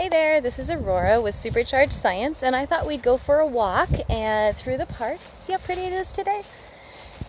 Hey 0.00 0.08
there, 0.08 0.40
this 0.40 0.58
is 0.58 0.70
Aurora 0.70 1.20
with 1.20 1.34
Supercharged 1.34 1.92
Science, 1.92 2.42
and 2.42 2.56
I 2.56 2.64
thought 2.64 2.86
we'd 2.86 3.02
go 3.02 3.18
for 3.18 3.38
a 3.38 3.46
walk 3.46 3.90
and 4.08 4.56
through 4.56 4.78
the 4.78 4.86
park. 4.86 5.18
See 5.42 5.52
how 5.52 5.58
pretty 5.58 5.82
it 5.82 5.92
is 5.92 6.10
today? 6.10 6.40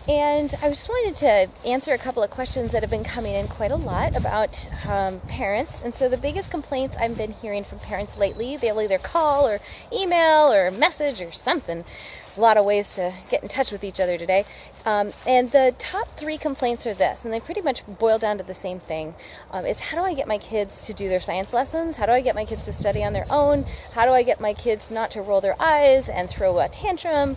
And 0.07 0.55
I 0.62 0.70
just 0.70 0.88
wanted 0.88 1.18
to 1.18 1.49
answer 1.68 1.94
a 1.94 1.97
couple 1.97 2.23
of 2.23 2.29
questions 2.29 2.71
that 2.71 2.81
have 2.81 2.89
been 2.89 3.04
coming 3.04 3.34
in 3.34 3.49
quite 3.49 3.71
a 3.71 3.76
lot 3.76 4.15
about 4.15 4.70
um, 4.88 5.20
parents. 5.28 5.81
And 5.81 5.94
so, 5.94 6.07
the 6.07 6.15
biggest 6.15 6.49
complaints 6.49 6.95
I've 6.95 7.18
been 7.18 7.34
hearing 7.34 7.65
from 7.65 7.79
parents 7.79 8.18
lately, 8.18 8.55
they'll 8.55 8.79
either 8.79 8.97
call 8.97 9.49
or 9.49 9.59
email 9.91 10.49
or 10.49 10.71
message 10.71 11.19
or 11.19 11.33
something, 11.33 11.83
there's 12.32 12.38
a 12.38 12.41
lot 12.41 12.55
of 12.55 12.63
ways 12.63 12.93
to 12.93 13.13
get 13.29 13.43
in 13.43 13.50
touch 13.50 13.73
with 13.73 13.84
each 13.84 14.00
other 14.00 14.18
today. 14.18 14.45
Um, 14.86 15.11
and 15.27 15.52
the 15.52 15.75
top 15.77 16.16
three 16.16 16.38
complaints 16.38 16.88
are 16.88 16.93
this, 16.93 17.25
and 17.25 17.34
they 17.34 17.41
pretty 17.41 17.59
much 17.59 17.84
boil 17.86 18.18
down 18.18 18.38
to 18.38 18.43
the 18.45 18.54
same 18.54 18.80
thing. 18.80 19.16
Um, 19.52 19.66
it's 19.66 19.81
how 19.81 19.98
do 19.98 20.04
I 20.04 20.13
get 20.13 20.30
my 20.30 20.38
kids 20.38 20.86
to 20.88 20.94
do 20.94 21.09
their 21.09 21.20
science 21.20 21.52
lessons? 21.52 21.98
How 21.98 22.05
do 22.05 22.13
I 22.13 22.21
get 22.21 22.34
my 22.34 22.45
kids 22.45 22.63
to 22.63 22.71
study 22.71 23.04
on 23.04 23.12
their 23.12 23.26
own? 23.30 23.66
How 23.95 24.05
do 24.05 24.13
I 24.13 24.23
get 24.23 24.40
my 24.40 24.54
kids 24.54 24.90
not 24.90 25.12
to 25.12 25.21
roll 25.21 25.41
their 25.41 25.62
eyes 25.62 26.07
and 26.07 26.30
throw 26.30 26.57
a 26.59 26.70
tantrum? 26.70 27.35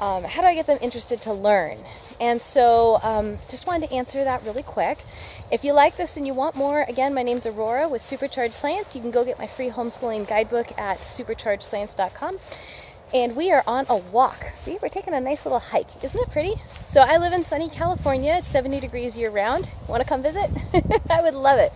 Um, 0.00 0.22
how 0.22 0.42
do 0.42 0.46
I 0.46 0.54
get 0.54 0.68
them 0.68 0.78
interested 0.80 1.20
to 1.22 1.32
learn? 1.32 1.78
And 2.20 2.40
so, 2.40 3.00
um, 3.02 3.38
just 3.50 3.66
wanted 3.66 3.88
to 3.88 3.94
answer 3.94 4.22
that 4.22 4.44
really 4.44 4.62
quick. 4.62 4.98
If 5.50 5.64
you 5.64 5.72
like 5.72 5.96
this 5.96 6.16
and 6.16 6.24
you 6.24 6.34
want 6.34 6.54
more, 6.54 6.82
again, 6.82 7.14
my 7.14 7.24
name's 7.24 7.46
Aurora 7.46 7.88
with 7.88 8.00
Supercharged 8.00 8.54
Science. 8.54 8.94
You 8.94 9.00
can 9.00 9.10
go 9.10 9.24
get 9.24 9.40
my 9.40 9.48
free 9.48 9.70
homeschooling 9.70 10.28
guidebook 10.28 10.78
at 10.78 11.00
superchargedscience.com 11.00 12.38
and 13.14 13.36
we 13.36 13.52
are 13.52 13.62
on 13.66 13.86
a 13.88 13.96
walk. 13.96 14.44
See, 14.54 14.78
we're 14.82 14.88
taking 14.88 15.14
a 15.14 15.20
nice 15.20 15.44
little 15.44 15.58
hike. 15.58 15.88
Isn't 16.02 16.20
it 16.20 16.30
pretty? 16.30 16.54
So 16.90 17.00
I 17.00 17.16
live 17.16 17.32
in 17.32 17.44
sunny 17.44 17.68
California. 17.68 18.34
It's 18.38 18.48
70 18.48 18.80
degrees 18.80 19.16
year 19.16 19.30
round. 19.30 19.68
Want 19.86 20.02
to 20.02 20.08
come 20.08 20.22
visit? 20.22 20.50
I 21.10 21.22
would 21.22 21.34
love 21.34 21.58
it. 21.58 21.72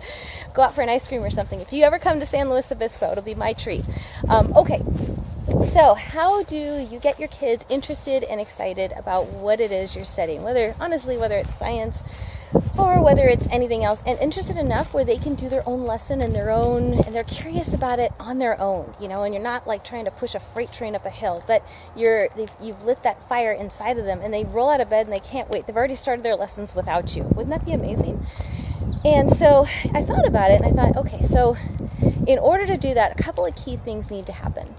Go 0.54 0.62
out 0.62 0.74
for 0.74 0.82
an 0.82 0.88
ice 0.88 1.06
cream 1.06 1.22
or 1.22 1.30
something. 1.30 1.60
If 1.60 1.72
you 1.72 1.84
ever 1.84 1.98
come 1.98 2.20
to 2.20 2.26
San 2.26 2.50
Luis 2.50 2.70
Obispo, 2.72 3.12
it'll 3.12 3.22
be 3.22 3.34
my 3.34 3.52
treat. 3.52 3.84
Um, 4.28 4.52
okay, 4.56 4.82
so 5.72 5.94
how 5.94 6.42
do 6.42 6.56
you 6.56 6.98
get 6.98 7.18
your 7.18 7.28
kids 7.28 7.64
interested 7.68 8.24
and 8.24 8.40
excited 8.40 8.92
about 8.92 9.26
what 9.28 9.60
it 9.60 9.72
is 9.72 9.94
you're 9.94 10.04
studying? 10.04 10.42
Whether, 10.42 10.74
honestly, 10.80 11.16
whether 11.16 11.36
it's 11.36 11.54
science, 11.54 12.02
or 12.76 13.02
whether 13.02 13.26
it's 13.26 13.46
anything 13.48 13.84
else 13.84 14.02
and 14.06 14.18
interested 14.18 14.56
enough 14.56 14.92
where 14.92 15.04
they 15.04 15.16
can 15.16 15.34
do 15.34 15.48
their 15.48 15.66
own 15.68 15.84
lesson 15.84 16.20
and 16.20 16.34
their 16.34 16.50
own 16.50 16.94
and 16.94 17.14
they're 17.14 17.22
curious 17.24 17.72
about 17.72 17.98
it 17.98 18.12
on 18.18 18.38
their 18.38 18.60
own 18.60 18.92
you 19.00 19.06
know 19.06 19.22
and 19.22 19.34
you're 19.34 19.42
not 19.42 19.66
like 19.66 19.84
trying 19.84 20.04
to 20.04 20.10
push 20.10 20.34
a 20.34 20.40
freight 20.40 20.72
train 20.72 20.94
up 20.94 21.06
a 21.06 21.10
hill 21.10 21.44
but 21.46 21.64
you're 21.96 22.28
you've 22.60 22.84
lit 22.84 23.02
that 23.02 23.26
fire 23.28 23.52
inside 23.52 23.98
of 23.98 24.04
them 24.04 24.20
and 24.22 24.34
they 24.34 24.44
roll 24.44 24.70
out 24.70 24.80
of 24.80 24.90
bed 24.90 25.06
and 25.06 25.12
they 25.12 25.20
can't 25.20 25.48
wait. 25.48 25.66
They've 25.66 25.76
already 25.76 25.94
started 25.94 26.24
their 26.24 26.36
lessons 26.36 26.74
without 26.74 27.14
you. 27.14 27.22
Wouldn't 27.22 27.50
that 27.50 27.64
be 27.64 27.72
amazing? 27.72 28.26
And 29.04 29.32
so 29.32 29.66
i 29.94 30.02
thought 30.02 30.26
about 30.26 30.50
it 30.50 30.60
and 30.60 30.66
i 30.66 30.70
thought 30.70 30.96
okay 30.96 31.22
so 31.22 31.56
in 32.26 32.38
order 32.38 32.66
to 32.66 32.76
do 32.76 32.94
that 32.94 33.18
a 33.18 33.22
couple 33.22 33.46
of 33.46 33.54
key 33.56 33.76
things 33.76 34.10
need 34.10 34.26
to 34.26 34.32
happen. 34.32 34.74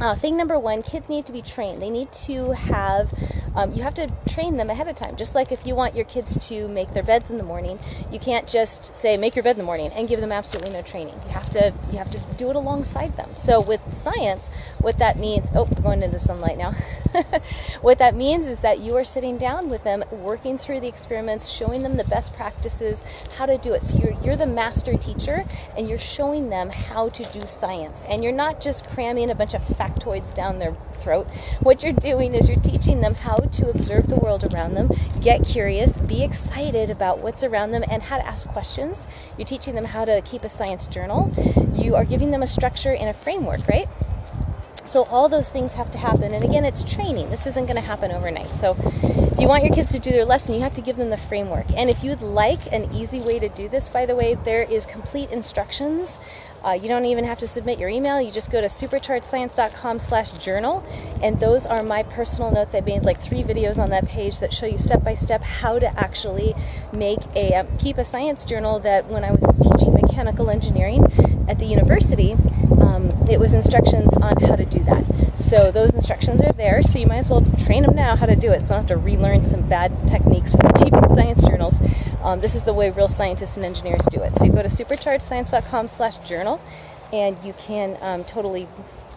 Uh, 0.00 0.14
thing 0.14 0.36
number 0.36 0.58
one 0.58 0.82
kids 0.82 1.08
need 1.08 1.26
to 1.26 1.32
be 1.32 1.42
trained. 1.42 1.82
They 1.82 1.90
need 1.90 2.10
to 2.24 2.52
have 2.52 3.12
um, 3.54 3.72
you 3.72 3.82
have 3.82 3.94
to 3.94 4.10
train 4.28 4.56
them 4.56 4.70
ahead 4.70 4.88
of 4.88 4.96
time. 4.96 5.16
Just 5.16 5.34
like 5.34 5.52
if 5.52 5.66
you 5.66 5.74
want 5.74 5.94
your 5.94 6.04
kids 6.04 6.48
to 6.48 6.68
make 6.68 6.92
their 6.92 7.02
beds 7.02 7.30
in 7.30 7.38
the 7.38 7.44
morning, 7.44 7.78
you 8.12 8.18
can't 8.18 8.48
just 8.48 8.94
say 8.94 9.16
make 9.16 9.34
your 9.34 9.42
bed 9.42 9.52
in 9.52 9.58
the 9.58 9.64
morning 9.64 9.90
and 9.94 10.08
give 10.08 10.20
them 10.20 10.32
absolutely 10.32 10.72
no 10.72 10.82
training. 10.82 11.14
You 11.26 11.30
have 11.32 11.50
to 11.50 11.72
you 11.90 11.98
have 11.98 12.10
to 12.12 12.20
do 12.36 12.50
it 12.50 12.56
alongside 12.56 13.16
them. 13.16 13.30
So 13.36 13.60
with 13.60 13.80
science, 13.96 14.50
what 14.78 14.98
that 14.98 15.18
means, 15.18 15.50
oh, 15.54 15.64
we're 15.64 15.82
going 15.82 16.02
into 16.02 16.18
sunlight 16.18 16.58
now. 16.58 16.72
what 17.80 17.98
that 17.98 18.14
means 18.14 18.46
is 18.46 18.60
that 18.60 18.80
you 18.80 18.96
are 18.96 19.04
sitting 19.04 19.36
down 19.36 19.68
with 19.68 19.84
them, 19.84 20.04
working 20.10 20.56
through 20.56 20.80
the 20.80 20.88
experiments, 20.88 21.48
showing 21.48 21.82
them 21.82 21.96
the 21.96 22.04
best 22.04 22.34
practices, 22.34 23.04
how 23.36 23.46
to 23.46 23.58
do 23.58 23.72
it. 23.72 23.82
So 23.82 23.98
you're, 23.98 24.22
you're 24.22 24.36
the 24.36 24.46
master 24.46 24.96
teacher 24.96 25.44
and 25.76 25.88
you're 25.88 25.98
showing 25.98 26.50
them 26.50 26.70
how 26.70 27.08
to 27.10 27.24
do 27.24 27.46
science. 27.46 28.04
And 28.08 28.22
you're 28.22 28.32
not 28.32 28.60
just 28.60 28.86
cramming 28.88 29.30
a 29.30 29.34
bunch 29.34 29.54
of 29.54 29.62
factoids 29.62 30.32
down 30.32 30.58
their 30.58 30.76
throat. 31.00 31.26
What 31.60 31.82
you're 31.82 31.92
doing 31.92 32.34
is 32.34 32.48
you're 32.48 32.60
teaching 32.60 33.00
them 33.00 33.14
how 33.14 33.36
to 33.36 33.70
observe 33.70 34.08
the 34.08 34.16
world 34.16 34.52
around 34.52 34.74
them, 34.74 34.90
get 35.20 35.44
curious, 35.44 35.98
be 35.98 36.22
excited 36.22 36.90
about 36.90 37.18
what's 37.18 37.42
around 37.42 37.72
them, 37.72 37.84
and 37.90 38.02
how 38.02 38.18
to 38.18 38.26
ask 38.26 38.46
questions. 38.48 39.08
You're 39.36 39.46
teaching 39.46 39.74
them 39.74 39.86
how 39.86 40.04
to 40.04 40.20
keep 40.22 40.44
a 40.44 40.48
science 40.48 40.86
journal. 40.86 41.32
You 41.74 41.96
are 41.96 42.04
giving 42.04 42.30
them 42.30 42.42
a 42.42 42.46
structure 42.46 42.94
and 42.94 43.08
a 43.08 43.14
framework, 43.14 43.66
right? 43.68 43.88
So 44.84 45.04
all 45.04 45.28
those 45.28 45.48
things 45.48 45.74
have 45.74 45.90
to 45.92 45.98
happen. 45.98 46.34
And 46.34 46.44
again, 46.44 46.64
it's 46.64 46.82
training. 46.82 47.30
This 47.30 47.46
isn't 47.46 47.66
going 47.66 47.76
to 47.76 47.80
happen 47.80 48.10
overnight. 48.10 48.54
So 48.56 48.74
you 49.40 49.48
want 49.48 49.64
your 49.64 49.74
kids 49.74 49.90
to 49.92 49.98
do 49.98 50.10
their 50.10 50.26
lesson, 50.26 50.54
you 50.54 50.60
have 50.60 50.74
to 50.74 50.82
give 50.82 50.96
them 50.96 51.08
the 51.08 51.16
framework. 51.16 51.64
And 51.74 51.88
if 51.88 52.04
you'd 52.04 52.20
like 52.20 52.60
an 52.72 52.92
easy 52.92 53.20
way 53.20 53.38
to 53.38 53.48
do 53.48 53.68
this, 53.68 53.88
by 53.88 54.04
the 54.04 54.14
way, 54.14 54.34
there 54.34 54.62
is 54.62 54.84
complete 54.84 55.30
instructions. 55.30 56.20
Uh, 56.62 56.72
you 56.72 56.88
don't 56.88 57.06
even 57.06 57.24
have 57.24 57.38
to 57.38 57.46
submit 57.46 57.78
your 57.78 57.88
email. 57.88 58.20
You 58.20 58.30
just 58.30 58.50
go 58.50 58.60
to 58.60 58.66
superchargedscience.com 58.66 59.98
slash 60.00 60.32
journal. 60.32 60.84
And 61.22 61.40
those 61.40 61.64
are 61.64 61.82
my 61.82 62.02
personal 62.02 62.50
notes. 62.50 62.74
I 62.74 62.80
made 62.80 63.04
like 63.04 63.22
three 63.22 63.42
videos 63.42 63.78
on 63.78 63.88
that 63.90 64.06
page 64.06 64.40
that 64.40 64.52
show 64.52 64.66
you 64.66 64.76
step 64.76 65.02
by 65.02 65.14
step 65.14 65.42
how 65.42 65.78
to 65.78 65.98
actually 65.98 66.54
make 66.94 67.20
a, 67.34 67.54
um, 67.54 67.68
keep 67.78 67.96
a 67.96 68.04
science 68.04 68.44
journal 68.44 68.78
that 68.80 69.06
when 69.06 69.24
I 69.24 69.32
was 69.32 69.58
teaching 69.58 69.94
mechanical 69.94 70.50
engineering 70.50 71.06
at 71.48 71.58
the 71.58 71.66
university, 71.66 72.32
um, 72.78 73.10
it 73.30 73.40
was 73.40 73.54
instructions 73.54 74.12
on 74.18 74.36
how 74.42 74.56
to 74.56 74.66
do 74.66 74.80
that. 74.80 75.19
So 75.40 75.70
those 75.72 75.94
instructions 75.94 76.40
are 76.42 76.52
there, 76.52 76.82
so 76.82 76.98
you 76.98 77.06
might 77.06 77.18
as 77.18 77.28
well 77.28 77.44
train 77.58 77.84
them 77.84 77.96
now 77.96 78.14
how 78.14 78.26
to 78.26 78.36
do 78.36 78.52
it 78.52 78.60
so 78.60 78.64
you 78.64 78.68
don't 78.68 78.78
have 78.78 78.86
to 78.88 78.96
relearn 78.96 79.44
some 79.44 79.66
bad 79.68 79.90
techniques 80.06 80.52
from 80.52 80.72
keeping 80.74 81.08
science 81.08 81.42
journals. 81.46 81.80
Um, 82.22 82.40
this 82.40 82.54
is 82.54 82.64
the 82.64 82.74
way 82.74 82.90
real 82.90 83.08
scientists 83.08 83.56
and 83.56 83.64
engineers 83.64 84.02
do 84.10 84.22
it. 84.22 84.36
So 84.36 84.44
you 84.44 84.52
go 84.52 84.62
to 84.62 84.68
superchargedscience.com 84.68 85.88
slash 85.88 86.18
journal 86.18 86.60
and 87.12 87.36
you 87.42 87.54
can 87.54 87.96
um, 88.02 88.22
totally 88.24 88.68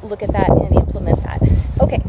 look 0.02 0.24
at 0.24 0.32
that 0.32 0.50
and 0.50 0.74
implement 0.76 1.22
that. 1.24 1.42
Okay, 1.82 2.02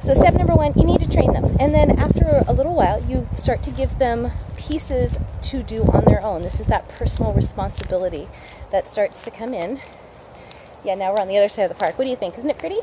so 0.00 0.14
step 0.14 0.34
number 0.34 0.54
one, 0.54 0.72
you 0.74 0.84
need 0.84 1.00
to 1.00 1.10
train 1.10 1.32
them. 1.32 1.56
And 1.60 1.74
then 1.74 1.98
after 1.98 2.42
a 2.48 2.52
little 2.52 2.74
while, 2.74 3.02
you 3.04 3.28
start 3.36 3.62
to 3.64 3.70
give 3.70 3.98
them 3.98 4.32
pieces 4.56 5.18
to 5.42 5.62
do 5.62 5.84
on 5.84 6.06
their 6.06 6.24
own. 6.24 6.42
This 6.42 6.58
is 6.58 6.66
that 6.66 6.88
personal 6.88 7.32
responsibility 7.34 8.28
that 8.70 8.88
starts 8.88 9.22
to 9.24 9.30
come 9.30 9.52
in 9.52 9.80
yeah, 10.84 10.96
now 10.96 11.12
we're 11.12 11.20
on 11.20 11.28
the 11.28 11.38
other 11.38 11.48
side 11.48 11.64
of 11.64 11.68
the 11.68 11.76
park. 11.76 11.96
What 11.96 12.04
do 12.04 12.10
you 12.10 12.16
think? 12.16 12.36
Isn't 12.38 12.50
it 12.50 12.58
pretty? 12.58 12.80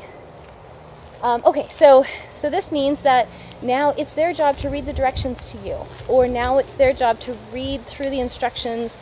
Um, 1.22 1.42
okay, 1.44 1.66
so 1.68 2.04
so 2.30 2.48
this 2.48 2.72
means 2.72 3.02
that 3.02 3.28
now 3.60 3.90
it's 3.90 4.14
their 4.14 4.32
job 4.32 4.56
to 4.58 4.70
read 4.70 4.86
the 4.86 4.92
directions 4.92 5.44
to 5.52 5.58
you, 5.58 5.76
or 6.08 6.26
now 6.26 6.56
it's 6.58 6.72
their 6.74 6.94
job 6.94 7.20
to 7.20 7.36
read 7.52 7.84
through 7.84 8.08
the 8.08 8.20
instructions 8.20 8.96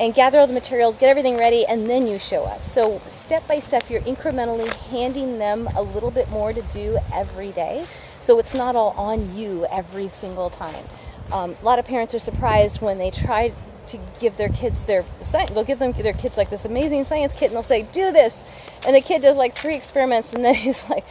and 0.00 0.14
gather 0.14 0.40
all 0.40 0.46
the 0.46 0.52
materials, 0.52 0.96
get 0.96 1.10
everything 1.10 1.36
ready, 1.36 1.64
and 1.66 1.88
then 1.88 2.06
you 2.08 2.18
show 2.18 2.44
up. 2.44 2.64
So 2.64 3.00
step 3.06 3.46
by 3.46 3.60
step, 3.60 3.88
you're 3.88 4.00
incrementally 4.00 4.72
handing 4.90 5.38
them 5.38 5.68
a 5.76 5.82
little 5.82 6.10
bit 6.10 6.28
more 6.30 6.52
to 6.52 6.62
do 6.62 6.98
every 7.14 7.52
day. 7.52 7.86
So 8.18 8.38
it's 8.38 8.54
not 8.54 8.74
all 8.74 8.90
on 8.96 9.36
you 9.36 9.66
every 9.70 10.08
single 10.08 10.50
time. 10.50 10.84
Um, 11.30 11.54
a 11.60 11.64
lot 11.64 11.78
of 11.78 11.84
parents 11.84 12.14
are 12.14 12.18
surprised 12.18 12.80
when 12.80 12.98
they 12.98 13.10
try 13.10 13.52
to 13.88 13.98
give 14.20 14.36
their 14.36 14.48
kids 14.48 14.84
their 14.84 15.04
science. 15.20 15.50
They'll 15.52 15.64
give 15.64 15.78
them 15.78 15.92
their 15.92 16.12
kids 16.12 16.36
like 16.36 16.50
this 16.50 16.64
amazing 16.64 17.04
science 17.04 17.32
kit, 17.32 17.50
and 17.50 17.56
they'll 17.56 17.62
say, 17.62 17.82
"Do 17.82 18.10
this," 18.10 18.42
and 18.86 18.96
the 18.96 19.00
kid 19.00 19.22
does 19.22 19.36
like 19.36 19.54
three 19.54 19.74
experiments, 19.74 20.32
and 20.32 20.44
then 20.44 20.54
he's 20.66 20.88
like, 20.88 21.04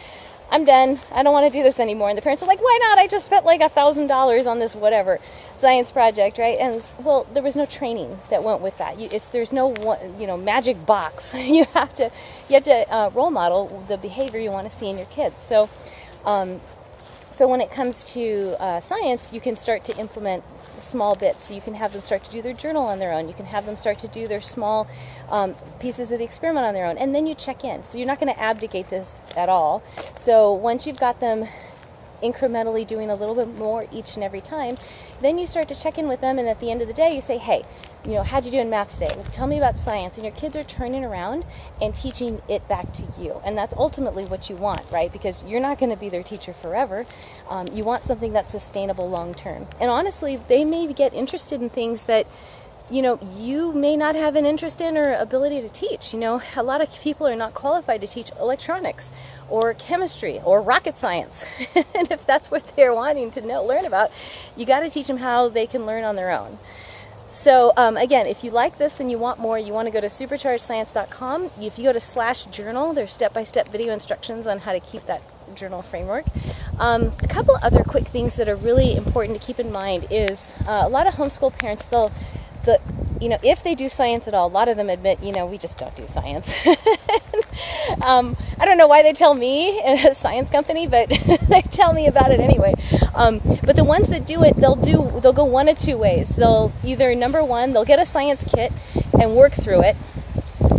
"I'm 0.51 0.65
done. 0.65 0.99
I 1.11 1.23
don't 1.23 1.33
want 1.33 1.51
to 1.51 1.57
do 1.57 1.63
this 1.63 1.79
anymore." 1.79 2.09
And 2.09 2.17
the 2.17 2.21
parents 2.21 2.43
are 2.43 2.47
like, 2.47 2.61
"Why 2.61 2.79
not? 2.81 2.97
I 2.97 3.07
just 3.07 3.25
spent 3.25 3.45
like 3.45 3.61
a 3.61 3.69
thousand 3.69 4.07
dollars 4.07 4.47
on 4.47 4.59
this 4.59 4.75
whatever 4.75 5.19
science 5.57 5.91
project, 5.91 6.37
right?" 6.37 6.57
And 6.59 6.83
well, 7.03 7.25
there 7.33 7.43
was 7.43 7.55
no 7.55 7.65
training 7.65 8.19
that 8.29 8.43
went 8.43 8.61
with 8.61 8.77
that. 8.79 8.99
You, 8.99 9.09
it's 9.11 9.27
there's 9.27 9.51
no 9.51 9.67
one, 9.67 10.19
you 10.19 10.27
know 10.27 10.38
magic 10.38 10.85
box. 10.85 11.33
you 11.38 11.65
have 11.73 11.93
to 11.95 12.11
you 12.49 12.55
have 12.55 12.63
to 12.63 12.93
uh, 12.93 13.09
role 13.13 13.31
model 13.31 13.85
the 13.88 13.97
behavior 13.97 14.39
you 14.39 14.51
want 14.51 14.69
to 14.69 14.75
see 14.75 14.89
in 14.89 14.97
your 14.97 15.07
kids. 15.07 15.41
So. 15.41 15.69
Um, 16.25 16.59
so 17.31 17.47
when 17.47 17.62
it 17.62 17.72
comes 17.72 18.03
to 18.13 18.56
uh, 18.59 18.79
science, 18.79 19.31
you 19.31 19.40
can 19.40 19.56
start 19.56 19.84
to 19.85 19.97
implement 19.97 20.44
small 20.79 21.16
bits. 21.16 21.45
So 21.45 21.53
you 21.53 21.62
can 21.62 21.75
have 21.75 21.94
them 21.94 22.01
start 22.01 22.23
to 22.25 22.31
do 22.31 22.41
their 22.41 22.53
journal 22.53 22.84
on 22.84 23.00
their 23.00 23.13
own. 23.13 23.28
You 23.28 23.34
can 23.34 23.45
have 23.45 23.66
them 23.66 23.75
start 23.75 24.00
to 24.00 24.07
do 24.07 24.28
their 24.28 24.41
small 24.41 24.88
um, 25.29 25.53
pieces 25.79 26.12
of 26.12 26.19
the 26.19 26.25
experiment 26.25 26.65
on 26.65 26.74
their 26.74 26.86
own. 26.86 26.98
And 26.98 27.13
then 27.13 27.25
you 27.25 27.36
check 27.36 27.63
in. 27.63 27.83
So 27.83 27.98
you're 27.98 28.07
not 28.07 28.19
going 28.19 28.33
to 28.33 28.39
abdicate 28.39 28.89
this 28.89 29.21
at 29.36 29.50
all. 29.50 29.83
So 30.15 30.51
once 30.51 30.88
you've 30.88 31.00
got 31.00 31.19
them 31.19 31.48
incrementally 32.21 32.86
doing 32.86 33.10
a 33.10 33.16
little 33.16 33.36
bit 33.36 33.48
more 33.57 33.88
each 33.92 34.16
and 34.16 34.24
every 34.24 34.42
time, 34.42 34.77
then 35.21 35.38
you 35.38 35.48
start 35.48 35.68
to 35.69 35.75
check 35.75 35.98
in 35.98 36.07
with 36.07 36.21
them. 36.21 36.39
And 36.39 36.48
at 36.48 36.60
the 36.60 36.71
end 36.71 36.81
of 36.81 36.88
the 36.88 36.94
day, 36.94 37.13
you 37.13 37.21
say, 37.21 37.38
hey, 37.38 37.63
you 38.06 38.12
know, 38.12 38.24
how'd 38.24 38.45
you 38.45 38.51
do 38.51 38.60
in 38.60 38.69
math 38.69 38.94
today? 38.94 39.16
Tell 39.31 39.48
me 39.48 39.57
about 39.57 39.77
science. 39.77 40.16
And 40.16 40.25
your 40.25 40.33
kids 40.33 40.56
are 40.56 40.63
turning 40.63 41.04
around 41.04 41.45
and 41.81 41.94
teaching 41.94 42.42
it 42.48 42.68
back 42.68 42.94
to 42.94 43.04
you. 43.19 43.42
And 43.44 43.57
that's 43.57 43.74
ultimately 43.74 44.25
what 44.25 44.50
you 44.50 44.56
want, 44.56 44.89
right? 44.92 45.12
Because 45.12 45.44
you're 45.44 45.60
not 45.60 45.80
going 45.80 45.92
to 45.92 45.98
be 45.98 46.10
their 46.10 46.24
teacher 46.24 46.54
forever. 46.54 47.06
Um, 47.50 47.68
you 47.74 47.83
want 47.83 48.04
something 48.04 48.33
that's 48.33 48.51
sustainable 48.51 49.10
long 49.10 49.33
term. 49.33 49.68
And 49.80 49.89
honestly, 49.89 50.39
they 50.48 50.63
may 50.63 50.92
get 50.94 51.13
interested 51.13 51.62
in 51.62 51.69
things 51.69 52.06
that 52.06 52.25
you 52.91 53.01
know, 53.01 53.19
you 53.38 53.71
may 53.74 53.95
not 53.95 54.15
have 54.15 54.36
an 54.36 54.45
interest 54.45 54.81
in 54.81 54.97
or 54.97 55.13
ability 55.13 55.62
to 55.62 55.69
teach. 55.69 56.13
You 56.13 56.19
know, 56.19 56.41
a 56.56 56.63
lot 56.63 56.81
of 56.81 57.01
people 57.01 57.27
are 57.27 57.36
not 57.36 57.53
qualified 57.53 58.01
to 58.01 58.07
teach 58.07 58.31
electronics 58.39 59.12
or 59.50 59.74
chemistry 59.74 60.39
or 60.44 60.62
rocket 60.62 60.97
science. 60.97 61.45
and 61.75 62.12
if 62.12 62.25
that's 62.25 62.50
what 62.50 62.75
they're 62.75 62.94
wanting 62.94 63.31
to 63.31 63.41
know, 63.41 63.63
learn 63.63 63.86
about, 63.86 64.12
you 64.57 64.65
got 64.65 64.80
to 64.81 64.89
teach 64.89 65.07
them 65.07 65.18
how 65.18 65.50
they 65.50 65.68
can 65.68 65.86
learn 65.86 66.03
on 66.03 66.15
their 66.15 66.31
own. 66.31 66.57
So 67.27 67.74
um, 67.77 67.95
again, 67.95 68.25
if 68.25 68.44
you 68.44 68.50
like 68.50 68.80
this 68.80 69.00
and 69.00 69.12
you 69.12 69.19
want 69.19 69.39
more, 69.39 69.59
you 69.59 69.71
want 69.71 69.88
to 69.88 69.91
go 69.91 70.01
to 70.01 70.07
superchargedscience.com. 70.07 71.51
If 71.62 71.77
you 71.77 71.83
go 71.83 71.94
to 71.94 72.00
slash 72.00 72.45
journal, 72.45 72.94
there's 72.94 73.13
step-by-step 73.13 73.69
video 73.69 73.94
instructions 73.94 74.47
on 74.47 74.59
how 74.59 74.74
to 74.74 74.80
keep 74.80 75.03
that 75.06 75.21
journal 75.53 75.83
framework. 75.83 76.25
Um, 76.80 77.12
a 77.21 77.27
couple 77.27 77.56
other 77.62 77.83
quick 77.83 78.07
things 78.07 78.36
that 78.38 78.50
are 78.50 78.56
really 78.56 78.95
important 78.95 79.39
to 79.39 79.45
keep 79.45 79.59
in 79.59 79.71
mind 79.71 80.07
is 80.09 80.56
uh, 80.65 80.81
a 80.86 80.89
lot 80.89 81.06
of 81.06 81.15
homeschool 81.15 81.56
parents, 81.56 81.86
they'll, 81.86 82.12
the, 82.63 82.79
you 83.21 83.29
know, 83.29 83.38
if 83.44 83.63
they 83.63 83.75
do 83.75 83.89
science 83.89 84.27
at 84.27 84.33
all, 84.33 84.47
a 84.47 84.50
lot 84.50 84.67
of 84.67 84.77
them 84.77 84.89
admit, 84.89 85.21
you 85.21 85.31
know, 85.31 85.45
we 85.45 85.57
just 85.57 85.77
don't 85.77 85.95
do 85.95 86.07
science. 86.07 86.53
um, 88.01 88.35
I 88.59 88.65
don't 88.65 88.77
know 88.77 88.88
why 88.88 89.03
they 89.03 89.13
tell 89.13 89.33
me 89.33 89.81
in 89.83 89.97
a 90.07 90.13
science 90.13 90.50
company, 90.50 90.88
but 90.88 91.09
they 91.50 91.61
tell 91.61 91.94
me 91.94 92.07
about 92.07 92.31
it 92.31 92.39
anyway. 92.39 92.73
Um, 93.13 93.39
but 93.63 93.75
the 93.75 93.83
ones 93.83 94.07
that 94.09 94.25
do 94.25 94.44
it, 94.44 94.56
they'll 94.56 94.75
do, 94.75 95.19
they'll 95.21 95.33
go 95.33 95.45
one 95.45 95.67
of 95.67 95.77
two 95.77 95.97
ways. 95.97 96.29
They'll 96.29 96.71
either 96.83 97.13
number 97.15 97.44
one, 97.44 97.73
they'll 97.73 97.85
get 97.85 98.00
a 98.00 98.06
science 98.06 98.44
kit 98.44 98.71
and 99.19 99.35
work 99.35 99.53
through 99.53 99.83
it. 99.83 99.95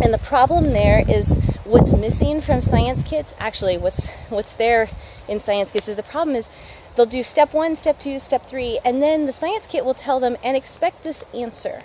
And 0.03 0.13
the 0.13 0.19
problem 0.19 0.71
there 0.71 1.03
is 1.07 1.37
what's 1.63 1.93
missing 1.93 2.41
from 2.41 2.61
science 2.61 3.03
kits. 3.03 3.35
Actually, 3.39 3.77
what's 3.77 4.09
what's 4.29 4.53
there 4.53 4.89
in 5.27 5.39
science 5.39 5.71
kits 5.71 5.87
is 5.87 5.95
the 5.95 6.03
problem 6.03 6.35
is 6.35 6.49
they'll 6.95 7.05
do 7.05 7.23
step 7.23 7.53
one, 7.53 7.75
step 7.75 7.99
two, 7.99 8.19
step 8.19 8.47
three, 8.47 8.79
and 8.83 9.01
then 9.01 9.25
the 9.25 9.31
science 9.31 9.67
kit 9.67 9.85
will 9.85 9.93
tell 9.93 10.19
them 10.19 10.37
and 10.43 10.55
expect 10.57 11.03
this 11.03 11.23
answer. 11.33 11.83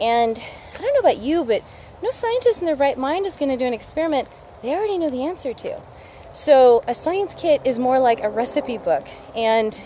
And 0.00 0.42
I 0.74 0.78
don't 0.78 0.94
know 0.94 1.00
about 1.00 1.18
you, 1.18 1.44
but 1.44 1.62
no 2.02 2.10
scientist 2.10 2.60
in 2.60 2.66
their 2.66 2.76
right 2.76 2.98
mind 2.98 3.26
is 3.26 3.36
going 3.36 3.50
to 3.50 3.56
do 3.56 3.64
an 3.64 3.72
experiment 3.72 4.28
they 4.62 4.70
already 4.70 4.96
know 4.96 5.10
the 5.10 5.24
answer 5.24 5.52
to. 5.52 5.80
So 6.32 6.82
a 6.86 6.94
science 6.94 7.34
kit 7.34 7.60
is 7.64 7.78
more 7.78 7.98
like 7.98 8.22
a 8.22 8.28
recipe 8.28 8.78
book, 8.78 9.06
and 9.36 9.80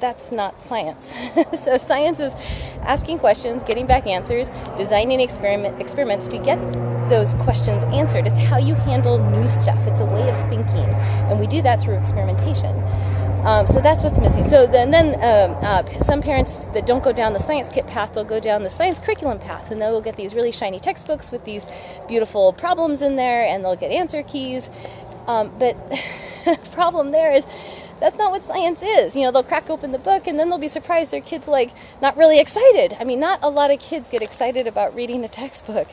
that's 0.00 0.32
not 0.32 0.62
science. 0.62 1.14
so 1.52 1.76
science 1.76 2.20
is 2.20 2.34
asking 2.80 3.18
questions, 3.18 3.62
getting 3.62 3.86
back 3.86 4.06
answers, 4.06 4.50
designing 4.76 5.20
experiment 5.20 5.80
experiments 5.80 6.28
to 6.28 6.38
get 6.38 6.58
those 7.10 7.34
questions 7.34 7.84
answered. 7.84 8.26
It's 8.26 8.38
how 8.38 8.58
you 8.58 8.74
handle 8.74 9.18
new 9.30 9.48
stuff. 9.48 9.86
It's 9.86 10.00
a 10.00 10.06
way 10.06 10.28
of 10.30 10.38
thinking, 10.48 10.88
and 11.28 11.38
we 11.38 11.46
do 11.46 11.60
that 11.62 11.82
through 11.82 11.98
experimentation. 11.98 12.74
Um, 13.46 13.64
so 13.68 13.80
that's 13.80 14.02
what's 14.02 14.18
missing. 14.18 14.44
So 14.44 14.66
then, 14.66 14.90
then 14.90 15.14
um, 15.22 15.56
uh, 15.62 15.84
some 16.00 16.20
parents 16.20 16.64
that 16.74 16.84
don't 16.84 17.04
go 17.04 17.12
down 17.12 17.32
the 17.32 17.38
science 17.38 17.70
kit 17.70 17.86
path, 17.86 18.12
they'll 18.12 18.24
go 18.24 18.40
down 18.40 18.64
the 18.64 18.70
science 18.70 18.98
curriculum 18.98 19.38
path, 19.38 19.70
and 19.70 19.80
they'll 19.80 20.00
get 20.00 20.16
these 20.16 20.34
really 20.34 20.50
shiny 20.50 20.80
textbooks 20.80 21.30
with 21.30 21.44
these 21.44 21.68
beautiful 22.08 22.52
problems 22.52 23.02
in 23.02 23.14
there, 23.14 23.44
and 23.44 23.64
they'll 23.64 23.76
get 23.76 23.92
answer 23.92 24.24
keys. 24.24 24.68
Um, 25.28 25.52
but 25.60 25.76
the 26.44 26.58
problem 26.72 27.12
there 27.12 27.32
is 27.32 27.46
that's 28.00 28.18
not 28.18 28.32
what 28.32 28.44
science 28.44 28.82
is. 28.82 29.14
You 29.16 29.22
know, 29.22 29.30
they'll 29.30 29.44
crack 29.44 29.70
open 29.70 29.92
the 29.92 29.98
book 29.98 30.26
and 30.26 30.38
then 30.38 30.50
they'll 30.50 30.58
be 30.58 30.68
surprised 30.68 31.12
their 31.12 31.20
kids 31.20 31.48
like 31.48 31.70
not 32.02 32.16
really 32.16 32.38
excited. 32.38 32.96
I 33.00 33.04
mean, 33.04 33.20
not 33.20 33.38
a 33.42 33.48
lot 33.48 33.70
of 33.70 33.78
kids 33.78 34.10
get 34.10 34.22
excited 34.22 34.66
about 34.66 34.94
reading 34.94 35.24
a 35.24 35.28
textbook. 35.28 35.88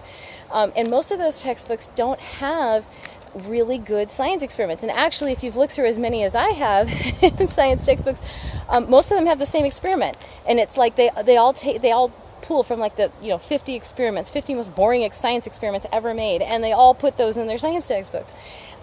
Um, 0.51 0.73
and 0.75 0.89
most 0.89 1.11
of 1.11 1.17
those 1.17 1.41
textbooks 1.41 1.87
don't 1.95 2.19
have 2.19 2.85
really 3.33 3.77
good 3.77 4.11
science 4.11 4.43
experiments. 4.43 4.83
And 4.83 4.91
actually, 4.91 5.31
if 5.31 5.43
you've 5.43 5.55
looked 5.55 5.73
through 5.73 5.87
as 5.87 5.99
many 5.99 6.23
as 6.23 6.35
I 6.35 6.49
have 6.49 6.89
in 7.23 7.47
science 7.47 7.85
textbooks, 7.85 8.21
um, 8.69 8.89
most 8.89 9.11
of 9.11 9.17
them 9.17 9.25
have 9.25 9.39
the 9.39 9.45
same 9.45 9.65
experiment. 9.65 10.17
And 10.47 10.59
it's 10.59 10.77
like 10.77 10.95
they 10.95 11.09
they 11.23 11.37
all 11.37 11.53
take 11.53 11.81
they 11.81 11.91
all 11.91 12.09
pull 12.41 12.61
from 12.63 12.79
like 12.79 12.95
the 12.97 13.11
you 13.21 13.29
know 13.29 13.37
50 13.37 13.75
experiments, 13.75 14.29
50 14.29 14.55
most 14.55 14.75
boring 14.75 15.09
science 15.11 15.47
experiments 15.47 15.87
ever 15.91 16.13
made, 16.13 16.41
and 16.41 16.63
they 16.63 16.71
all 16.71 16.93
put 16.93 17.17
those 17.17 17.37
in 17.37 17.47
their 17.47 17.57
science 17.57 17.87
textbooks. 17.87 18.33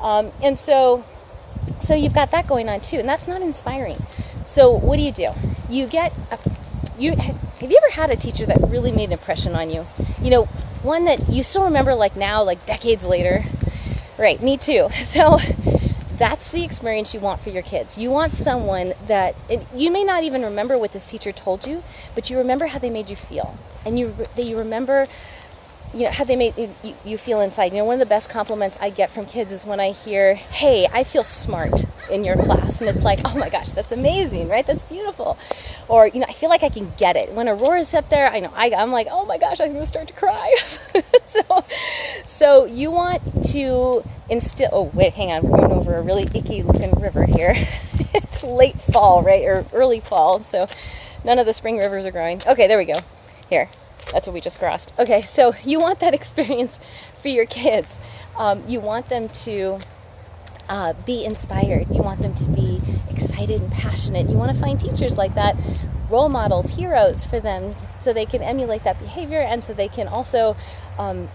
Um, 0.00 0.30
and 0.42 0.58
so 0.58 1.04
so 1.80 1.94
you've 1.94 2.14
got 2.14 2.30
that 2.32 2.46
going 2.46 2.68
on 2.68 2.80
too, 2.80 2.98
and 2.98 3.08
that's 3.08 3.28
not 3.28 3.42
inspiring. 3.42 4.02
So 4.44 4.70
what 4.70 4.96
do 4.96 5.02
you 5.02 5.12
do? 5.12 5.30
You 5.68 5.86
get 5.86 6.12
a, 6.30 6.38
you 6.98 7.14
have 7.14 7.70
you 7.70 7.76
ever 7.76 7.92
had 7.92 8.10
a 8.10 8.16
teacher 8.16 8.46
that 8.46 8.58
really 8.68 8.90
made 8.90 9.04
an 9.04 9.12
impression 9.12 9.54
on 9.54 9.70
you? 9.70 9.86
You 10.22 10.30
know, 10.30 10.44
one 10.82 11.04
that 11.04 11.28
you 11.28 11.42
still 11.42 11.64
remember 11.64 11.94
like 11.94 12.16
now, 12.16 12.42
like 12.42 12.64
decades 12.66 13.04
later 13.04 13.44
Right, 14.20 14.40
me 14.42 14.56
too. 14.58 14.88
So 15.00 15.38
that's 16.18 16.50
the 16.50 16.62
experience 16.62 17.14
you 17.14 17.20
want 17.20 17.40
for 17.40 17.48
your 17.48 17.62
kids. 17.62 17.96
You 17.96 18.10
want 18.10 18.34
someone 18.34 18.92
that 19.06 19.34
you 19.74 19.90
may 19.90 20.04
not 20.04 20.22
even 20.22 20.42
remember 20.42 20.76
what 20.76 20.92
this 20.92 21.06
teacher 21.06 21.32
told 21.32 21.66
you, 21.66 21.82
but 22.14 22.28
you 22.28 22.36
remember 22.36 22.66
how 22.66 22.78
they 22.78 22.90
made 22.90 23.08
you 23.08 23.16
feel, 23.16 23.56
and 23.86 23.98
you 23.98 24.14
that 24.36 24.44
you 24.44 24.58
remember 24.58 25.08
you 25.92 26.04
know 26.04 26.10
how 26.10 26.24
they 26.24 26.36
made 26.36 26.54
you, 27.04 27.18
feel 27.18 27.40
inside. 27.40 27.72
You 27.72 27.78
know 27.78 27.84
one 27.84 27.94
of 27.94 28.00
the 28.00 28.06
best 28.06 28.30
compliments 28.30 28.78
i 28.80 28.90
get 28.90 29.10
from 29.10 29.26
kids 29.26 29.50
is 29.50 29.66
when 29.66 29.80
i 29.80 29.90
hear 29.90 30.34
hey 30.34 30.86
i 30.92 31.02
feel 31.04 31.24
smart 31.24 31.84
in 32.10 32.24
your 32.24 32.36
class. 32.36 32.80
And 32.80 32.88
it's 32.88 33.04
like 33.04 33.20
oh 33.24 33.36
my 33.36 33.48
gosh 33.48 33.72
that's 33.72 33.92
amazing 33.92 34.48
right? 34.48 34.66
That's 34.66 34.82
beautiful. 34.84 35.36
Or 35.88 36.06
you 36.06 36.20
know 36.20 36.26
i 36.28 36.32
feel 36.32 36.48
like 36.48 36.62
i 36.62 36.68
can 36.68 36.92
get 36.96 37.16
it. 37.16 37.32
When 37.32 37.48
aurora's 37.48 37.92
up 37.94 38.08
there 38.08 38.30
i 38.30 38.40
know 38.40 38.52
I, 38.54 38.72
i'm 38.76 38.92
like 38.92 39.08
oh 39.10 39.26
my 39.26 39.38
gosh 39.38 39.60
i'm 39.60 39.68
going 39.68 39.80
to 39.80 39.86
start 39.86 40.08
to 40.08 40.14
cry. 40.14 40.54
So 41.24 41.64
so 42.24 42.64
you 42.64 42.90
want 42.90 43.22
to 43.52 44.02
instill 44.28 44.68
oh 44.72 44.90
wait 44.94 45.14
hang 45.14 45.30
on 45.30 45.42
we're 45.44 45.58
going 45.58 45.72
over 45.72 45.96
a 45.96 46.02
really 46.02 46.24
icky 46.34 46.62
looking 46.62 46.90
river 47.00 47.24
here. 47.24 47.54
It's 48.12 48.42
late 48.42 48.80
fall 48.80 49.22
right? 49.22 49.44
Or 49.44 49.64
early 49.72 50.00
fall 50.00 50.40
so 50.40 50.68
none 51.24 51.38
of 51.38 51.46
the 51.46 51.52
spring 51.52 51.78
rivers 51.78 52.04
are 52.04 52.10
growing. 52.10 52.42
Okay 52.46 52.66
there 52.66 52.78
we 52.78 52.84
go. 52.84 53.00
Here 53.48 53.68
that's 54.12 54.26
what 54.26 54.34
we 54.34 54.40
just 54.40 54.58
crossed. 54.58 54.92
Okay, 54.98 55.22
so 55.22 55.54
you 55.64 55.80
want 55.80 56.00
that 56.00 56.14
experience 56.20 56.80
for 57.20 57.28
your 57.28 57.46
kids. 57.46 58.00
Um, 58.36 58.62
you 58.66 58.80
want 58.80 59.08
them 59.08 59.28
to 59.28 59.80
uh, 60.68 60.92
be 61.04 61.24
inspired. 61.24 61.88
You 61.90 62.02
want 62.02 62.20
them 62.20 62.34
to 62.34 62.44
be 62.48 62.80
excited 63.10 63.60
and 63.60 63.70
passionate. 63.70 64.28
You 64.28 64.36
want 64.36 64.54
to 64.54 64.58
find 64.58 64.78
teachers 64.78 65.16
like 65.16 65.34
that, 65.34 65.56
role 66.08 66.28
models, 66.28 66.70
heroes 66.70 67.26
for 67.26 67.40
them, 67.40 67.74
so 67.98 68.12
they 68.12 68.24
can 68.24 68.42
emulate 68.42 68.84
that 68.84 68.98
behavior, 69.00 69.40
and 69.40 69.62
so 69.62 69.74
they 69.74 69.88
can 69.88 70.06
also, 70.08 70.56
um, 70.98 71.28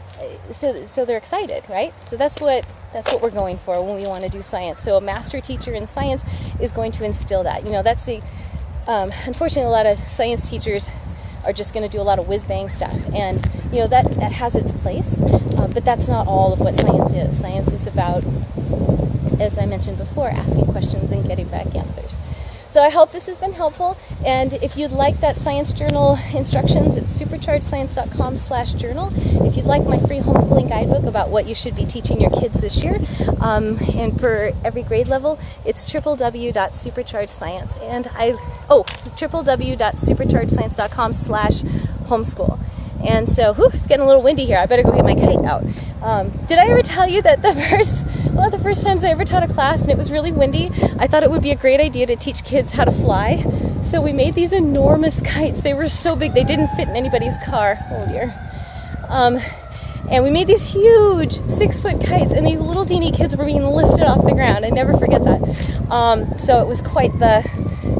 so 0.51 0.86
so 0.86 1.06
they're 1.06 1.18
excited, 1.18 1.63
right? 1.69 1.94
So 2.04 2.16
that's 2.16 2.39
what 2.39 2.66
that's 2.94 3.12
what 3.12 3.21
we're 3.21 3.30
going 3.30 3.57
for 3.57 3.83
when 3.83 4.01
we 4.01 4.07
want 4.07 4.24
to 4.24 4.30
do 4.30 4.42
science. 4.42 4.81
So 4.81 4.95
a 4.95 5.01
master 5.01 5.42
teacher 5.42 5.74
in 5.74 5.86
science 5.86 6.24
is 6.62 6.71
going 6.71 6.94
to 6.94 7.04
instill 7.04 7.44
that. 7.44 7.66
You 7.66 7.71
know, 7.71 7.83
that's 7.83 8.06
the 8.06 8.21
um, 8.88 9.12
unfortunately 9.25 9.63
a 9.63 9.69
lot 9.69 9.86
of 9.86 10.00
science 10.07 10.50
teachers 10.50 10.89
are 11.45 11.53
just 11.53 11.74
going 11.74 11.88
to 11.88 11.89
do 11.89 12.01
a 12.01 12.03
lot 12.03 12.19
of 12.19 12.27
whiz 12.27 12.45
bang 12.45 12.68
stuff. 12.69 13.00
And, 13.13 13.44
you 13.71 13.80
know, 13.80 13.88
that, 13.88 14.09
that 14.15 14.33
has 14.33 14.56
its 14.56 14.71
place, 14.71 15.21
uh, 15.24 15.69
but 15.74 15.86
that's 15.86 16.07
not 16.07 16.27
all 16.27 16.53
of 16.53 16.59
what 16.59 16.75
science 16.75 17.13
is. 17.13 17.39
Science 17.39 17.71
is 17.71 17.88
about, 17.88 18.24
as 19.39 19.57
I 19.57 19.65
mentioned 19.65 19.97
before, 19.97 20.30
asking 20.30 20.65
questions 20.65 21.12
and 21.12 21.25
getting 21.27 21.47
back 21.47 21.74
answers. 21.75 22.19
So 22.75 22.83
I 22.83 22.89
hope 22.89 23.13
this 23.13 23.27
has 23.27 23.38
been 23.38 23.54
helpful. 23.54 23.95
And 24.25 24.56
if 24.56 24.75
you'd 24.75 24.92
like 24.92 25.22
that 25.22 25.38
science 25.38 25.72
journal 25.72 26.19
instructions, 26.33 26.98
it's 26.98 27.18
superchargedscience.com 27.18 28.36
slash 28.36 28.74
journal. 28.74 29.13
If 29.45 29.56
you'd 29.56 29.63
like 29.63 29.86
my 29.86 29.98
free 29.98 30.19
homeschooling 30.19 30.68
guidebook 30.68 31.06
about 31.06 31.30
what 31.30 31.45
you 31.45 31.56
should 31.56 31.74
be 31.74 31.86
teaching 31.86 32.19
your 32.19 32.31
kids 32.31 32.59
this 32.59 32.83
year, 32.83 32.97
um, 33.40 33.78
and 33.95 34.19
for 34.19 34.52
every 34.66 34.83
grade 34.83 35.07
level, 35.07 35.40
it's 35.64 35.90
www.superchargescience. 35.90 37.81
And 37.81 38.09
I, 38.11 38.31
oh, 38.69 38.83
www.superchargescience.com 38.83 41.14
slash 41.14 41.61
homeschool. 41.61 42.59
And 43.07 43.30
so, 43.30 43.54
whew, 43.54 43.69
it's 43.73 43.88
getting 43.88 44.04
a 44.04 44.06
little 44.06 44.21
windy 44.21 44.45
here. 44.45 44.57
I 44.57 44.66
better 44.66 44.83
go 44.83 44.92
get 44.92 45.06
my 45.06 45.16
kite 45.16 45.45
out. 45.45 45.64
Um, 46.02 46.30
did 46.45 46.59
I 46.59 46.68
ever 46.68 46.81
tell 46.81 47.07
you 47.07 47.21
that 47.21 47.42
the 47.42 47.54
first 47.69 48.04
one 48.35 48.45
of 48.45 48.51
the 48.51 48.59
first 48.59 48.83
times 48.83 49.04
I 49.04 49.09
ever 49.09 49.23
taught 49.23 49.44
a 49.44 49.47
class 49.47 49.81
and 49.81 49.89
it 49.89 49.97
was 49.97 50.11
really 50.11 50.31
windy, 50.31 50.69
I 50.99 51.07
thought 51.07 51.23
it 51.23 51.31
would 51.31 51.42
be 51.42 51.51
a 51.51 51.56
great 51.56 51.80
idea 51.80 52.06
to 52.07 52.18
teach 52.18 52.44
kids 52.44 52.73
how 52.73 52.83
to 52.83 52.92
fly. 52.92 53.44
So 53.81 54.01
we 54.01 54.11
made 54.11 54.35
these 54.35 54.51
enormous 54.51 55.21
kites. 55.21 55.61
They 55.61 55.73
were 55.73 55.87
so 55.87 56.18
big 56.18 56.33
they 56.33 56.44
didn't 56.44 56.68
fit 56.69 56.89
in 56.89 56.95
anybody's 56.97 57.37
car. 57.45 57.77
Oh 57.92 58.06
dear. 58.07 58.33
Um, 59.07 59.39
and 60.11 60.23
we 60.23 60.30
made 60.30 60.47
these 60.47 60.65
huge 60.65 61.42
six 61.47 61.80
foot 61.80 61.99
kites, 62.01 62.31
and 62.31 62.45
these 62.45 62.59
little 62.59 62.85
teeny 62.85 63.11
kids 63.11 63.35
were 63.35 63.45
being 63.45 63.63
lifted 63.63 64.04
off 64.04 64.23
the 64.25 64.33
ground. 64.33 64.65
I 64.65 64.69
never 64.69 64.97
forget 64.97 65.23
that. 65.23 65.89
Um, 65.89 66.37
so 66.37 66.61
it 66.61 66.68
was 66.68 66.81
quite 66.81 67.18
the 67.18 67.44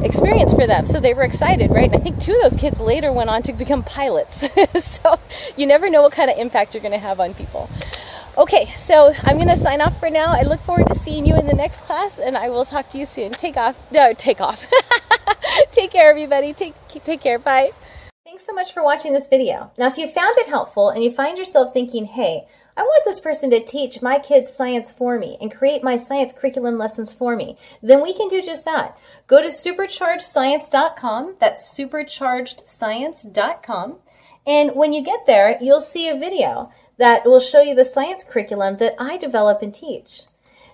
experience 0.04 0.54
for 0.54 0.68
them. 0.68 0.86
So 0.86 1.00
they 1.00 1.14
were 1.14 1.24
excited, 1.24 1.72
right? 1.72 1.86
And 1.86 1.96
I 1.96 2.00
think 2.00 2.20
two 2.20 2.34
of 2.34 2.42
those 2.42 2.60
kids 2.60 2.80
later 2.80 3.12
went 3.12 3.30
on 3.30 3.42
to 3.44 3.54
become 3.54 3.84
pilots. 3.84 4.46
so 4.84 5.20
you 5.58 5.66
never 5.66 5.90
know 5.90 6.04
what 6.04 6.12
kind 6.12 6.30
of 6.30 6.38
impact 6.38 6.74
you're 6.74 6.82
going 6.82 6.92
to 6.92 7.00
have 7.00 7.20
on 7.20 7.34
people. 7.34 7.70
Okay, 8.38 8.66
so 8.76 9.14
I'm 9.24 9.38
going 9.38 9.48
to 9.48 9.56
sign 9.56 9.80
off 9.80 9.98
for 9.98 10.10
now. 10.10 10.34
I 10.34 10.42
look 10.42 10.60
forward 10.60 10.88
to 10.88 10.96
seeing 10.96 11.26
you 11.26 11.40
in 11.40 11.48
the 11.48 11.54
next 11.54 11.80
class, 11.82 12.20
and 12.20 12.36
I 12.36 12.50
will 12.50 12.66
talk 12.66 12.90
to 12.90 12.98
you 12.98 13.06
soon. 13.06 13.32
Take 13.32 13.56
off. 13.56 13.90
No, 13.94 14.12
take 14.12 14.42
off. 14.42 14.70
take 15.72 15.92
care, 15.92 16.10
everybody. 16.10 16.52
Take, 16.52 16.74
take 16.90 17.22
care. 17.22 17.40
Bye. 17.40 17.72
Thanks 18.26 18.46
so 18.46 18.52
much 18.52 18.74
for 18.74 18.84
watching 18.84 19.14
this 19.14 19.28
video. 19.28 19.72
Now, 19.78 19.88
if 19.88 19.98
you 19.98 20.10
found 20.10 20.38
it 20.38 20.48
helpful 20.48 20.90
and 20.90 21.02
you 21.02 21.12
find 21.12 21.38
yourself 21.38 21.72
thinking, 21.72 22.04
hey, 22.04 22.46
I 22.76 22.82
want 22.82 23.06
this 23.06 23.22
person 23.22 23.52
to 23.52 23.64
teach 23.64 24.02
my 24.02 24.20
kids 24.20 24.52
science 24.52 24.92
for 24.92 25.18
me 25.18 25.38
and 25.40 25.56
create 25.56 25.82
my 25.82 25.96
science 25.96 26.34
curriculum 26.34 26.78
lessons 26.78 27.14
for 27.14 27.38
me, 27.38 27.58
then 27.82 28.04
we 28.04 28.14
can 28.14 28.28
do 28.28 28.42
just 28.42 28.66
that. 28.66 29.00
Go 29.28 29.42
to 29.42 29.48
superchargedscience.com. 29.48 31.38
That's 31.40 31.80
superchargedscience.com. 31.80 33.96
And 34.48 34.76
when 34.76 34.94
you 34.94 35.04
get 35.04 35.26
there, 35.26 35.58
you'll 35.62 35.80
see 35.80 36.10
a 36.10 36.20
video 36.20 36.72
that 36.98 37.26
will 37.26 37.40
show 37.40 37.62
you 37.62 37.76
the 37.76 37.84
science 37.84 38.24
curriculum 38.24 38.78
that 38.78 38.96
I 39.00 39.18
develop 39.18 39.62
and 39.62 39.74
teach. 39.74 40.22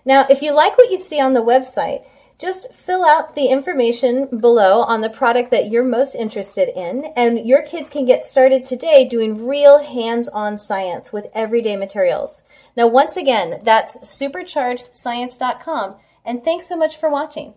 Now, 0.06 0.26
if 0.30 0.42
you 0.42 0.54
like 0.54 0.78
what 0.78 0.92
you 0.92 0.98
see 0.98 1.20
on 1.20 1.34
the 1.34 1.42
website, 1.42 2.06
Just 2.42 2.74
fill 2.74 3.06
out 3.06 3.36
the 3.36 3.46
information 3.50 4.26
below 4.40 4.82
on 4.82 5.02
the 5.02 5.12
product 5.12 5.52
that 5.52 5.70
you're 5.70 5.84
most 5.84 6.16
interested 6.16 6.70
in, 6.76 7.06
and 7.16 7.46
your 7.46 7.62
kids 7.62 7.88
can 7.88 8.04
get 8.04 8.24
started 8.24 8.64
today 8.64 9.08
doing 9.08 9.48
real 9.48 9.78
hands 9.78 10.28
on 10.28 10.58
science 10.58 11.14
with 11.14 11.30
everyday 11.36 11.78
materials. 11.78 12.42
Now, 12.76 12.88
once 12.88 13.16
again, 13.16 13.60
that's 13.64 14.00
superchargedscience.com, 14.00 15.98
and 16.26 16.44
thanks 16.44 16.66
so 16.66 16.76
much 16.76 16.98
for 16.98 17.12
watching. 17.12 17.54